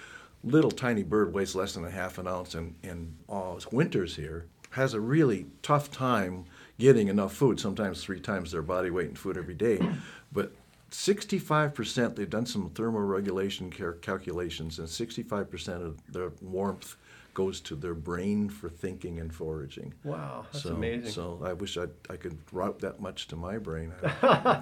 little 0.44 0.70
tiny 0.70 1.02
bird 1.02 1.34
weighs 1.34 1.54
less 1.56 1.75
than 1.75 1.84
a 1.84 1.90
half 1.90 2.18
an 2.18 2.28
ounce, 2.28 2.54
and 2.54 2.75
and 2.84 3.00
uh, 3.28 3.56
winters 3.72 4.14
here 4.14 4.46
has 4.70 4.94
a 4.94 5.00
really 5.00 5.46
tough 5.61 5.90
time 5.90 6.44
getting 6.78 7.08
enough 7.08 7.32
food. 7.34 7.58
Sometimes 7.58 8.00
three 8.04 8.20
times 8.20 8.52
their 8.52 8.62
body 8.62 8.90
weight 8.90 9.08
in 9.08 9.16
food 9.16 9.37
every 9.37 9.54
day, 9.54 9.78
but. 10.32 10.52
65%, 10.92 12.14
they've 12.14 12.28
done 12.28 12.46
some 12.46 12.70
thermoregulation 12.70 13.72
cal- 13.72 13.92
calculations, 13.92 14.78
and 14.78 14.87
65% 14.87 15.84
of 15.84 16.12
their 16.12 16.32
warmth 16.40 16.96
goes 17.34 17.60
to 17.62 17.74
their 17.74 17.94
brain 17.94 18.48
for 18.48 18.68
thinking 18.68 19.18
and 19.18 19.34
foraging. 19.34 19.94
Wow, 20.04 20.46
that's 20.52 20.64
so, 20.64 20.74
amazing. 20.74 21.10
So 21.10 21.40
I 21.44 21.52
wish 21.52 21.76
I 21.76 21.86
I 22.10 22.16
could 22.16 22.38
route 22.52 22.80
that 22.80 23.00
much 23.00 23.28
to 23.28 23.36
my 23.36 23.58
brain. 23.58 23.92
How 24.02 24.60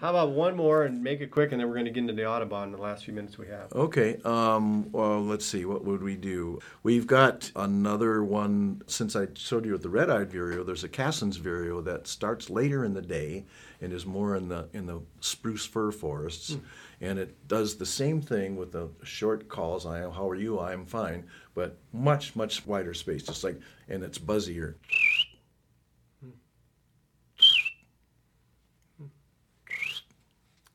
about 0.00 0.30
one 0.30 0.56
more 0.56 0.84
and 0.84 1.02
make 1.02 1.20
it 1.20 1.30
quick, 1.30 1.52
and 1.52 1.60
then 1.60 1.68
we're 1.68 1.74
going 1.74 1.86
to 1.86 1.90
get 1.90 2.00
into 2.00 2.12
the 2.12 2.26
Audubon 2.26 2.64
in 2.64 2.72
the 2.72 2.78
last 2.82 3.04
few 3.04 3.14
minutes 3.14 3.38
we 3.38 3.46
have. 3.48 3.72
okay. 3.72 4.20
Um, 4.24 4.90
well, 4.92 5.22
let's 5.22 5.44
see. 5.44 5.64
What 5.64 5.84
would 5.84 6.02
we 6.02 6.16
do? 6.16 6.60
We've 6.82 7.06
got 7.06 7.50
another 7.54 8.22
one. 8.24 8.82
Since 8.86 9.16
I 9.16 9.28
showed 9.34 9.64
you 9.64 9.76
the 9.78 9.88
red-eyed 9.88 10.30
vireo, 10.30 10.64
there's 10.64 10.84
a 10.84 10.88
Cassin's 10.88 11.36
vireo 11.36 11.80
that 11.82 12.06
starts 12.06 12.50
later 12.50 12.84
in 12.84 12.94
the 12.94 13.02
day 13.02 13.44
and 13.80 13.92
is 13.92 14.04
more 14.04 14.36
in 14.36 14.48
the 14.48 14.68
in 14.72 14.86
the 14.86 15.00
spruce 15.20 15.66
fir 15.66 15.90
forests, 15.90 16.56
and 17.00 17.18
it 17.18 17.48
does 17.48 17.76
the 17.76 17.86
same 17.86 18.20
thing 18.20 18.56
with 18.56 18.72
the 18.72 18.90
short 19.02 19.48
calls. 19.48 19.86
I 19.86 20.00
am. 20.02 20.12
How 20.12 20.28
are 20.28 20.34
you? 20.34 20.58
I 20.58 20.72
am 20.72 20.86
fine. 20.86 21.24
But 21.54 21.78
much 21.92 22.36
much 22.36 22.66
wider 22.66 22.94
space, 22.94 23.22
just 23.22 23.44
like 23.44 23.60
and 23.88 24.02
it's 24.02 24.18
buzzier. 24.18 24.74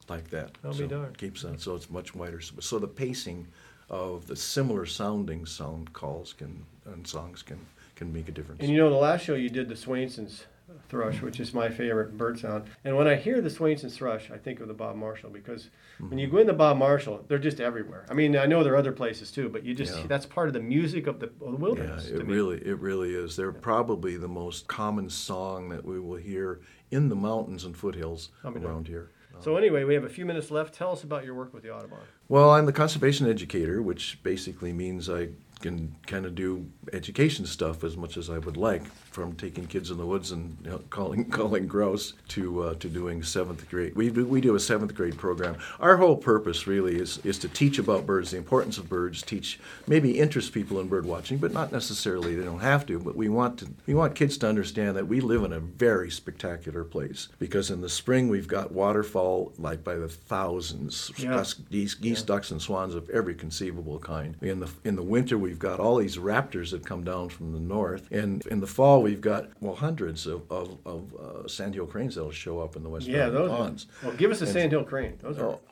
like 0.10 0.30
that. 0.30 0.52
I'll 0.64 0.72
be 0.72 0.78
so 0.80 0.88
darned. 0.88 1.18
Keeps 1.18 1.44
on, 1.44 1.58
so 1.58 1.76
it's 1.76 1.90
much 1.90 2.16
wider. 2.16 2.42
So 2.42 2.80
the 2.80 2.88
pacing 2.88 3.48
of 3.90 4.28
the 4.28 4.36
similar 4.36 4.86
sounding 4.86 5.46
sound 5.46 5.94
calls 5.94 6.34
can 6.34 6.66
and 6.86 7.08
songs 7.08 7.42
can 7.42 7.60
can 7.96 8.12
make 8.12 8.28
a 8.28 8.32
difference. 8.32 8.62
And 8.62 8.70
you 8.70 8.78
know, 8.78 8.90
the 8.90 8.96
last 8.96 9.24
show 9.24 9.36
you 9.36 9.50
did, 9.50 9.70
the 9.70 9.76
Swainson's, 9.76 10.46
thrush, 10.90 11.22
which 11.22 11.40
is 11.40 11.54
my 11.54 11.70
favorite 11.70 12.18
bird 12.18 12.40
sound. 12.40 12.66
And 12.84 12.96
when 12.96 13.08
I 13.08 13.16
hear 13.16 13.42
the 13.42 13.50
Swainson's 13.50 13.98
thrush, 13.98 14.32
I 14.32 14.38
think 14.38 14.60
of 14.60 14.68
the 14.68 14.74
Bob 14.74 14.96
Marshall 14.96 15.30
because 15.30 15.70
when 16.00 16.18
you 16.18 16.28
mm-hmm. 16.28 16.36
go 16.36 16.42
in 16.42 16.48
the 16.48 16.54
Bob 16.54 16.78
Marshall, 16.78 17.24
they're 17.28 17.38
just 17.38 17.60
everywhere. 17.60 18.06
I 18.10 18.14
mean, 18.14 18.36
I 18.36 18.46
know 18.46 18.64
there 18.64 18.74
are 18.74 18.78
other 18.78 18.92
places 18.92 19.32
too, 19.32 19.50
but 19.50 19.64
you 19.64 19.74
just 19.74 19.98
Yeah. 19.98 20.08
that's 20.08 20.26
part 20.26 20.48
of 20.48 20.54
the 20.54 20.62
music 20.62 21.08
of 21.08 21.20
the, 21.20 21.28
of 21.28 21.40
the 21.40 21.46
Yeah, 21.52 21.58
wilderness. 21.58 22.08
to 22.08 22.20
it 22.20 22.26
really, 22.26 22.58
it 22.66 22.80
really 22.80 23.14
is. 23.14 23.36
They're 23.36 23.52
probably 23.52 24.18
the 24.18 24.28
most 24.28 24.68
common 24.68 25.10
song 25.10 25.70
that 25.70 25.86
we 25.86 26.00
will 26.00 26.18
hear 26.18 26.62
in 26.92 27.10
the 27.10 27.16
mountains 27.16 27.66
and 27.66 27.76
foothills 27.76 28.30
oh, 28.44 28.50
I'll 28.50 28.54
be 28.54 28.62
around 28.62 28.88
here. 28.88 29.12
So 29.42 29.52
um, 29.52 29.58
anyway, 29.58 29.84
we 29.84 29.94
have 29.94 30.04
a 30.04 30.10
few 30.10 30.26
minutes 30.26 30.50
left. 30.50 30.74
Tell 30.74 30.92
us 30.92 31.04
about 31.04 31.26
your 31.26 31.34
work 31.34 31.54
with 31.54 31.64
the 31.64 31.74
Audubon. 31.74 32.00
Well, 32.30 32.52
I'm 32.52 32.66
the 32.66 32.74
conservation 32.74 33.30
educator, 33.30 33.82
which 33.82 34.22
basically 34.24 34.72
means 34.72 35.10
I 35.10 35.30
can 35.62 35.96
kind 36.08 36.26
of 36.26 36.36
do 36.36 36.70
education 36.94 37.46
stuff 37.46 37.84
as 37.84 37.98
much 37.98 38.18
as 38.18 38.30
I 38.30 38.38
would 38.38 38.58
like, 38.58 38.84
from 39.16 39.34
taking 39.38 39.66
kids 39.66 39.92
in 39.92 39.98
the 39.98 40.06
woods 40.06 40.32
and 40.32 40.58
you 40.66 40.70
know, 40.72 40.80
calling 40.90 41.24
calling 41.32 41.66
grouse 41.68 42.14
to 42.28 42.64
uh, 42.64 42.74
to 42.76 42.90
doing 42.90 43.24
seventh 43.24 43.68
grade. 43.70 43.96
We 43.96 44.10
do, 44.10 44.26
we 44.26 44.42
do 44.42 44.56
a 44.56 44.60
seventh 44.60 44.94
grade 44.94 45.18
program. 45.18 45.56
Our 45.80 45.96
whole 45.96 46.18
purpose 46.18 46.68
really 46.68 46.98
is 46.98 47.20
is 47.20 47.40
to 47.40 47.48
teach 47.48 47.80
about 47.80 48.06
birds, 48.06 48.32
the 48.32 48.38
importance 48.38 48.78
of 48.78 48.90
birds, 48.90 49.22
teach 49.24 49.58
maybe 49.88 50.20
interest 50.20 50.52
people 50.54 50.82
in 50.82 50.90
bird 50.90 51.06
watching, 51.06 51.38
but 51.38 51.54
not 51.54 51.72
necessarily 51.72 52.36
they 52.36 52.44
don't 52.44 52.60
have 52.60 52.86
to. 52.88 53.00
But 53.00 53.16
we 53.16 53.30
want 53.30 53.58
to 53.60 53.68
we 53.88 53.94
want 53.94 54.16
kids 54.16 54.38
to 54.40 54.50
understand 54.50 54.98
that 54.98 55.08
we 55.08 55.22
live 55.22 55.44
in 55.46 55.54
a 55.54 55.62
very 55.62 56.12
spectacular 56.12 56.84
place 56.84 57.30
because 57.40 57.72
in 57.72 57.80
the 57.80 57.90
spring 57.90 58.28
we've 58.28 58.50
got 58.50 58.74
waterfowl 58.74 59.54
like 59.58 59.82
by 59.82 59.96
the 59.96 60.10
thousands, 60.10 61.10
Yeah. 61.18 61.38
us- 61.38 61.54
geese, 61.54 61.94
geese 61.94 62.22
ducks, 62.22 62.52
and 62.52 62.62
swans 62.62 62.96
of 62.96 63.10
every 63.10 63.34
conceivable 63.34 63.98
kind. 64.00 64.36
In 64.42 64.60
the 64.60 64.70
in 64.84 64.98
the 64.98 65.04
winter, 65.04 65.38
we've 65.38 65.58
got 65.60 65.80
all 65.80 65.96
these 65.96 66.18
raptors 66.18 66.72
that 66.72 66.86
come 66.86 67.06
down 67.06 67.30
from 67.30 67.54
the 67.54 67.60
north, 67.62 68.12
and 68.12 68.46
in 68.48 68.60
the 68.60 68.68
fall, 68.68 69.05
we've 69.06 69.22
got 69.22 69.50
well 69.62 69.76
hundreds 69.76 70.26
of 70.26 70.42
of, 70.52 70.78
of 70.86 71.16
uh, 71.16 71.48
sandhill 71.48 71.86
cranes 71.86 72.16
that'll 72.16 72.32
show 72.32 72.60
up 72.60 72.76
in 72.76 72.84
the 72.84 72.90
west 72.90 73.08
Yeah, 73.08 73.30
those. 73.30 73.52
ponds. 73.52 73.86
Are, 74.02 74.08
well, 74.10 74.18
give 74.18 74.32
us 74.32 74.42
a 74.42 74.48
sandhill 74.48 74.84
crane. 74.84 75.18
Those 75.22 75.38
are. 75.40 75.60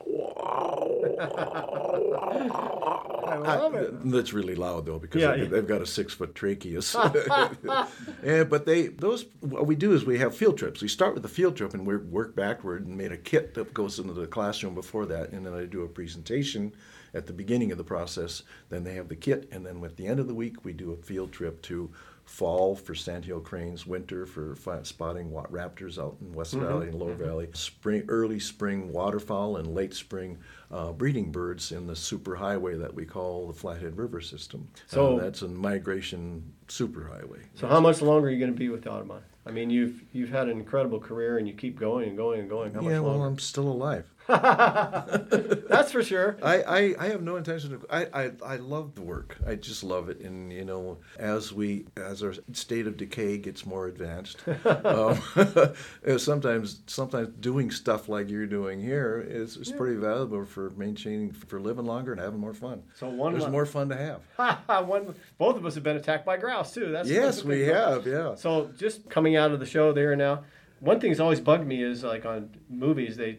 I 3.44 3.56
love 3.56 3.74
it. 3.74 4.10
That's 4.10 4.32
really 4.32 4.54
loud 4.54 4.86
though 4.86 4.98
because 4.98 5.20
Yeah, 5.20 5.32
they've, 5.32 5.42
yeah. 5.42 5.48
they've 5.48 5.66
got 5.66 5.82
a 5.82 5.86
six 5.86 6.14
foot 6.14 6.34
tracheus. 6.34 6.94
but 8.48 8.66
they 8.66 8.86
those 8.86 9.26
what 9.40 9.66
we 9.66 9.74
do 9.74 9.92
is 9.92 10.04
we 10.04 10.18
have 10.18 10.36
field 10.36 10.56
trips. 10.56 10.80
We 10.80 10.88
start 10.88 11.14
with 11.14 11.22
the 11.24 11.28
field 11.28 11.56
trip 11.56 11.74
and 11.74 11.86
we 11.86 11.96
work 11.96 12.36
backward 12.36 12.86
and 12.86 12.96
made 12.96 13.12
a 13.12 13.16
kit 13.16 13.54
that 13.54 13.74
goes 13.74 13.98
into 13.98 14.14
the 14.14 14.26
classroom 14.26 14.74
before 14.74 15.06
that, 15.06 15.32
and 15.32 15.44
then 15.44 15.54
I 15.54 15.64
do 15.64 15.82
a 15.82 15.88
presentation 15.88 16.72
at 17.12 17.26
the 17.26 17.32
beginning 17.32 17.72
of 17.72 17.78
the 17.78 17.84
process. 17.84 18.42
Then 18.68 18.84
they 18.84 18.94
have 18.94 19.08
the 19.08 19.16
kit, 19.16 19.48
and 19.52 19.66
then 19.66 19.84
at 19.84 19.96
the 19.96 20.06
end 20.06 20.20
of 20.20 20.28
the 20.28 20.34
week 20.34 20.64
we 20.64 20.72
do 20.72 20.92
a 20.92 20.96
field 20.96 21.32
trip 21.32 21.60
to 21.62 21.90
fall 22.24 22.74
for 22.74 22.94
sandhill 22.94 23.40
cranes, 23.40 23.86
winter 23.86 24.24
for 24.26 24.56
spotting 24.82 25.30
raptors 25.30 25.98
out 26.02 26.16
in 26.20 26.32
West 26.32 26.54
Mm-hmm. 26.54 26.66
Valley 26.66 26.86
and 26.88 26.94
Lower 26.94 27.14
Valley, 27.14 27.48
spring, 27.52 28.04
early 28.08 28.40
spring 28.40 28.92
waterfowl, 28.92 29.56
and 29.56 29.74
late 29.74 29.94
spring 29.94 30.38
uh, 30.70 30.92
breeding 30.92 31.30
birds 31.30 31.72
in 31.72 31.86
the 31.86 31.92
superhighway 31.92 32.78
that 32.80 32.92
we 32.94 33.04
call 33.04 33.46
the 33.46 33.52
Flathead 33.52 33.96
River 33.96 34.20
System. 34.20 34.68
So- 34.86 35.16
Uh, 35.18 35.20
that's 35.22 35.42
a 35.42 35.48
migration 35.48 36.42
superhighway. 36.68 37.40
So 37.54 37.66
how 37.68 37.80
much 37.80 38.00
longer 38.02 38.28
are 38.28 38.30
you 38.30 38.38
going 38.38 38.52
to 38.52 38.58
be 38.58 38.68
with 38.68 38.82
the 38.82 38.90
Audubon? 38.90 39.22
I 39.46 39.50
mean, 39.50 39.68
you've 39.68 40.02
you've 40.12 40.30
had 40.30 40.48
an 40.48 40.58
incredible 40.58 40.98
career 40.98 41.36
and 41.36 41.46
you 41.46 41.52
keep 41.52 41.78
going 41.78 42.08
and 42.08 42.16
going 42.16 42.40
and 42.40 42.48
going. 42.48 42.72
How 42.72 42.80
yeah, 42.80 43.00
much 43.00 43.02
well. 43.02 43.22
I'm 43.22 43.38
still 43.38 43.68
alive. 43.68 44.10
That's 44.28 45.92
for 45.92 46.02
sure. 46.02 46.36
I, 46.42 46.62
I, 46.62 46.94
I 46.98 47.06
have 47.08 47.22
no 47.22 47.36
intention 47.36 47.74
of. 47.74 47.86
I, 47.88 48.06
I, 48.12 48.30
I 48.44 48.56
love 48.56 48.94
the 48.94 49.02
work. 49.02 49.36
I 49.46 49.54
just 49.54 49.84
love 49.84 50.08
it. 50.08 50.20
And 50.20 50.52
you 50.52 50.64
know, 50.64 50.98
as 51.18 51.52
we 51.52 51.86
as 51.96 52.22
our 52.22 52.34
state 52.52 52.86
of 52.86 52.96
decay 52.96 53.38
gets 53.38 53.64
more 53.64 53.86
advanced, 53.86 54.38
um, 54.64 55.20
sometimes 56.18 56.82
sometimes 56.86 57.28
doing 57.40 57.70
stuff 57.70 58.08
like 58.08 58.28
you're 58.28 58.46
doing 58.46 58.80
here 58.80 59.24
is, 59.26 59.56
is 59.56 59.70
pretty 59.70 59.96
valuable 59.96 60.44
for 60.44 60.70
maintaining 60.70 61.30
for 61.32 61.60
living 61.60 61.84
longer 61.84 62.12
and 62.12 62.20
having 62.20 62.40
more 62.40 62.54
fun. 62.54 62.82
So 62.94 63.08
one 63.08 63.32
There's 63.32 63.44
month- 63.44 63.52
more 63.52 63.66
fun 63.66 63.88
to 63.90 63.96
have. 63.96 64.88
One, 64.88 65.14
both 65.38 65.56
of 65.56 65.64
us 65.66 65.74
have 65.74 65.84
been 65.84 65.96
attacked 65.96 66.26
by 66.26 66.36
grouse 66.38 66.72
too. 66.74 66.90
That's 66.90 67.08
that's 67.08 67.10
yes, 67.10 67.42
a 67.42 67.46
we 67.46 67.54
big 67.56 67.66
deal. 67.66 67.74
have. 67.74 68.06
Yeah. 68.06 68.34
So 68.34 68.70
just 68.78 69.08
coming 69.10 69.36
out 69.36 69.50
of 69.52 69.60
the 69.60 69.66
show 69.66 69.92
there 69.92 70.16
now, 70.16 70.44
one 70.80 71.00
thing's 71.00 71.20
always 71.20 71.40
bugged 71.40 71.66
me 71.66 71.82
is 71.82 72.02
like 72.02 72.24
on 72.24 72.50
movies 72.68 73.16
they 73.16 73.38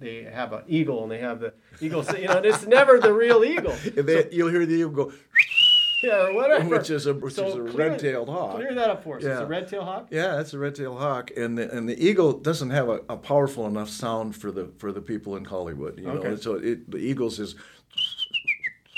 they 0.00 0.24
have 0.24 0.52
an 0.52 0.62
eagle 0.68 1.02
and 1.02 1.10
they 1.12 1.18
have 1.18 1.40
the 1.40 1.52
eagle. 1.80 2.04
You 2.16 2.28
know, 2.28 2.36
and 2.38 2.46
it's 2.46 2.66
never 2.66 2.98
the 2.98 3.12
real 3.12 3.44
eagle. 3.44 3.74
And 3.96 4.06
they, 4.08 4.28
you'll 4.32 4.50
hear 4.50 4.64
the 4.66 4.74
eagle 4.74 4.90
go, 4.90 5.12
Yeah, 6.02 6.26
or 6.28 6.34
whatever. 6.34 6.68
which 6.68 6.90
is 6.90 7.06
a 7.06 7.14
which 7.14 7.34
So 7.34 7.46
is 7.48 7.54
a 7.54 7.58
clear- 7.72 7.90
red-tailed 7.90 8.28
hawk. 8.28 8.54
Clear 8.54 8.72
that 8.74 8.88
up 8.90 9.02
for 9.02 9.16
us. 9.16 9.24
Yeah. 9.24 9.30
It's 9.32 9.40
a 9.40 9.46
red-tailed 9.46 9.84
hawk. 9.84 10.08
Yeah, 10.12 10.36
that's 10.36 10.52
a 10.54 10.58
red-tailed 10.58 10.98
hawk, 11.00 11.30
and 11.36 11.58
the, 11.58 11.68
and 11.76 11.88
the 11.88 11.98
eagle 12.00 12.34
doesn't 12.34 12.70
have 12.70 12.88
a, 12.88 13.00
a 13.08 13.16
powerful 13.16 13.66
enough 13.66 13.88
sound 13.88 14.36
for 14.36 14.52
the 14.52 14.70
for 14.78 14.92
the 14.92 15.00
people 15.00 15.34
in 15.36 15.44
Hollywood. 15.44 15.98
You 15.98 16.06
know, 16.06 16.12
Okay. 16.18 16.40
so 16.40 16.54
it, 16.54 16.88
the 16.90 16.98
eagles 16.98 17.40
is 17.40 17.56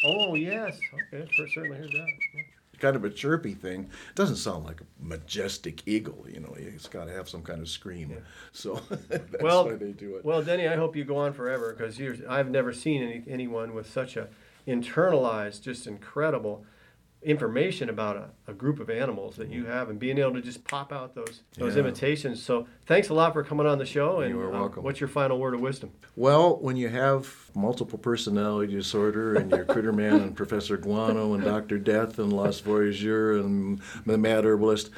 Oh 0.04 0.35
yes. 0.35 0.78
Okay, 1.12 1.26
for 1.37 1.49
certainly 1.49 1.78
heard 1.78 1.88
that. 1.90 2.07
Yeah. 2.35 2.42
Kind 2.80 2.96
of 2.96 3.04
a 3.04 3.10
chirpy 3.10 3.54
thing. 3.54 3.82
It 4.10 4.14
doesn't 4.16 4.37
sound 4.37 4.64
like 4.64 4.80
a 4.80 4.84
majestic 5.00 5.87
eagle. 5.87 6.26
You 6.28 6.40
know, 6.40 6.54
it's 6.56 6.88
got 6.88 7.04
to 7.06 7.12
have 7.12 7.28
some 7.28 7.42
kind 7.42 7.60
of 7.60 7.68
scream. 7.68 8.16
So 8.52 8.80
that's 9.08 9.42
Well, 9.42 9.66
why 9.66 9.75
they 9.75 9.92
do 9.92 10.16
it. 10.16 10.25
Well, 10.25 10.42
Denny, 10.42 10.66
I 10.66 10.76
hope 10.76 10.96
you 10.96 11.04
go 11.04 11.16
on 11.16 11.32
forever 11.32 11.75
because 11.76 12.00
I've 12.28 12.50
never 12.50 12.72
seen 12.72 13.02
any, 13.02 13.22
anyone 13.28 13.75
with 13.75 13.88
such 13.90 14.16
a 14.16 14.28
internalized, 14.66 15.62
just 15.62 15.87
incredible 15.87 16.64
information 17.22 17.90
about 17.90 18.16
a, 18.16 18.30
a 18.50 18.54
group 18.54 18.80
of 18.80 18.88
animals 18.88 19.36
that 19.36 19.50
you 19.50 19.66
have 19.66 19.90
and 19.90 19.98
being 19.98 20.16
able 20.18 20.32
to 20.32 20.40
just 20.40 20.64
pop 20.64 20.90
out 20.90 21.14
those 21.14 21.42
those 21.58 21.74
Yeah. 21.74 21.80
imitations. 21.80 22.42
So 22.42 22.66
thanks 22.86 23.10
a 23.10 23.14
lot 23.14 23.34
for 23.34 23.44
coming 23.44 23.66
on 23.66 23.78
the 23.78 23.84
show. 23.84 24.20
And 24.20 24.30
You 24.34 24.40
are 24.40 24.48
uh, 24.48 24.58
welcome. 24.58 24.84
what's 24.84 25.00
your 25.00 25.08
final 25.08 25.38
word 25.38 25.52
of 25.54 25.60
wisdom? 25.60 25.90
Well, 26.16 26.56
when 26.60 26.76
you 26.76 26.88
have 26.88 27.50
multiple 27.54 27.98
personality 27.98 28.72
disorder 28.72 29.34
and 29.34 29.50
you're 29.50 29.64
Critter 29.66 29.92
Man 29.92 30.14
and 30.20 30.34
Professor 30.34 30.76
Guano 30.78 31.34
and 31.34 31.44
Doctor 31.44 31.78
Death 31.78 32.18
and 32.18 32.32
Lost 32.32 32.64
Voyageur 32.64 33.38
and 33.38 33.80
the 34.06 34.16
Mad 34.16 34.44
Herbalist, 34.44 34.88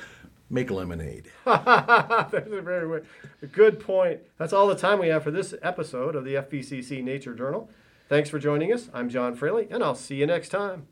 make 0.49 0.71
lemonade. 0.71 1.27
That's 1.45 2.35
a 2.35 2.61
very 2.63 3.03
good 3.51 3.81
point. 3.81 4.21
That's 4.39 4.53
all 4.53 4.69
the 4.69 4.77
time 4.77 5.01
we 5.01 5.09
have 5.09 5.25
for 5.25 5.31
this 5.33 5.55
episode 5.63 6.15
of 6.15 6.25
the 6.25 6.35
FVCC 6.35 7.03
Nature 7.03 7.35
Journal. 7.35 7.69
Thanks 8.09 8.29
for 8.31 8.39
joining 8.39 8.73
us. 8.73 8.91
I'm 8.93 9.09
John 9.09 9.35
Fraley, 9.35 9.67
and 9.71 9.83
I'll 9.83 9.95
see 9.95 10.17
you 10.17 10.27
next 10.27 10.51
time. 10.51 10.87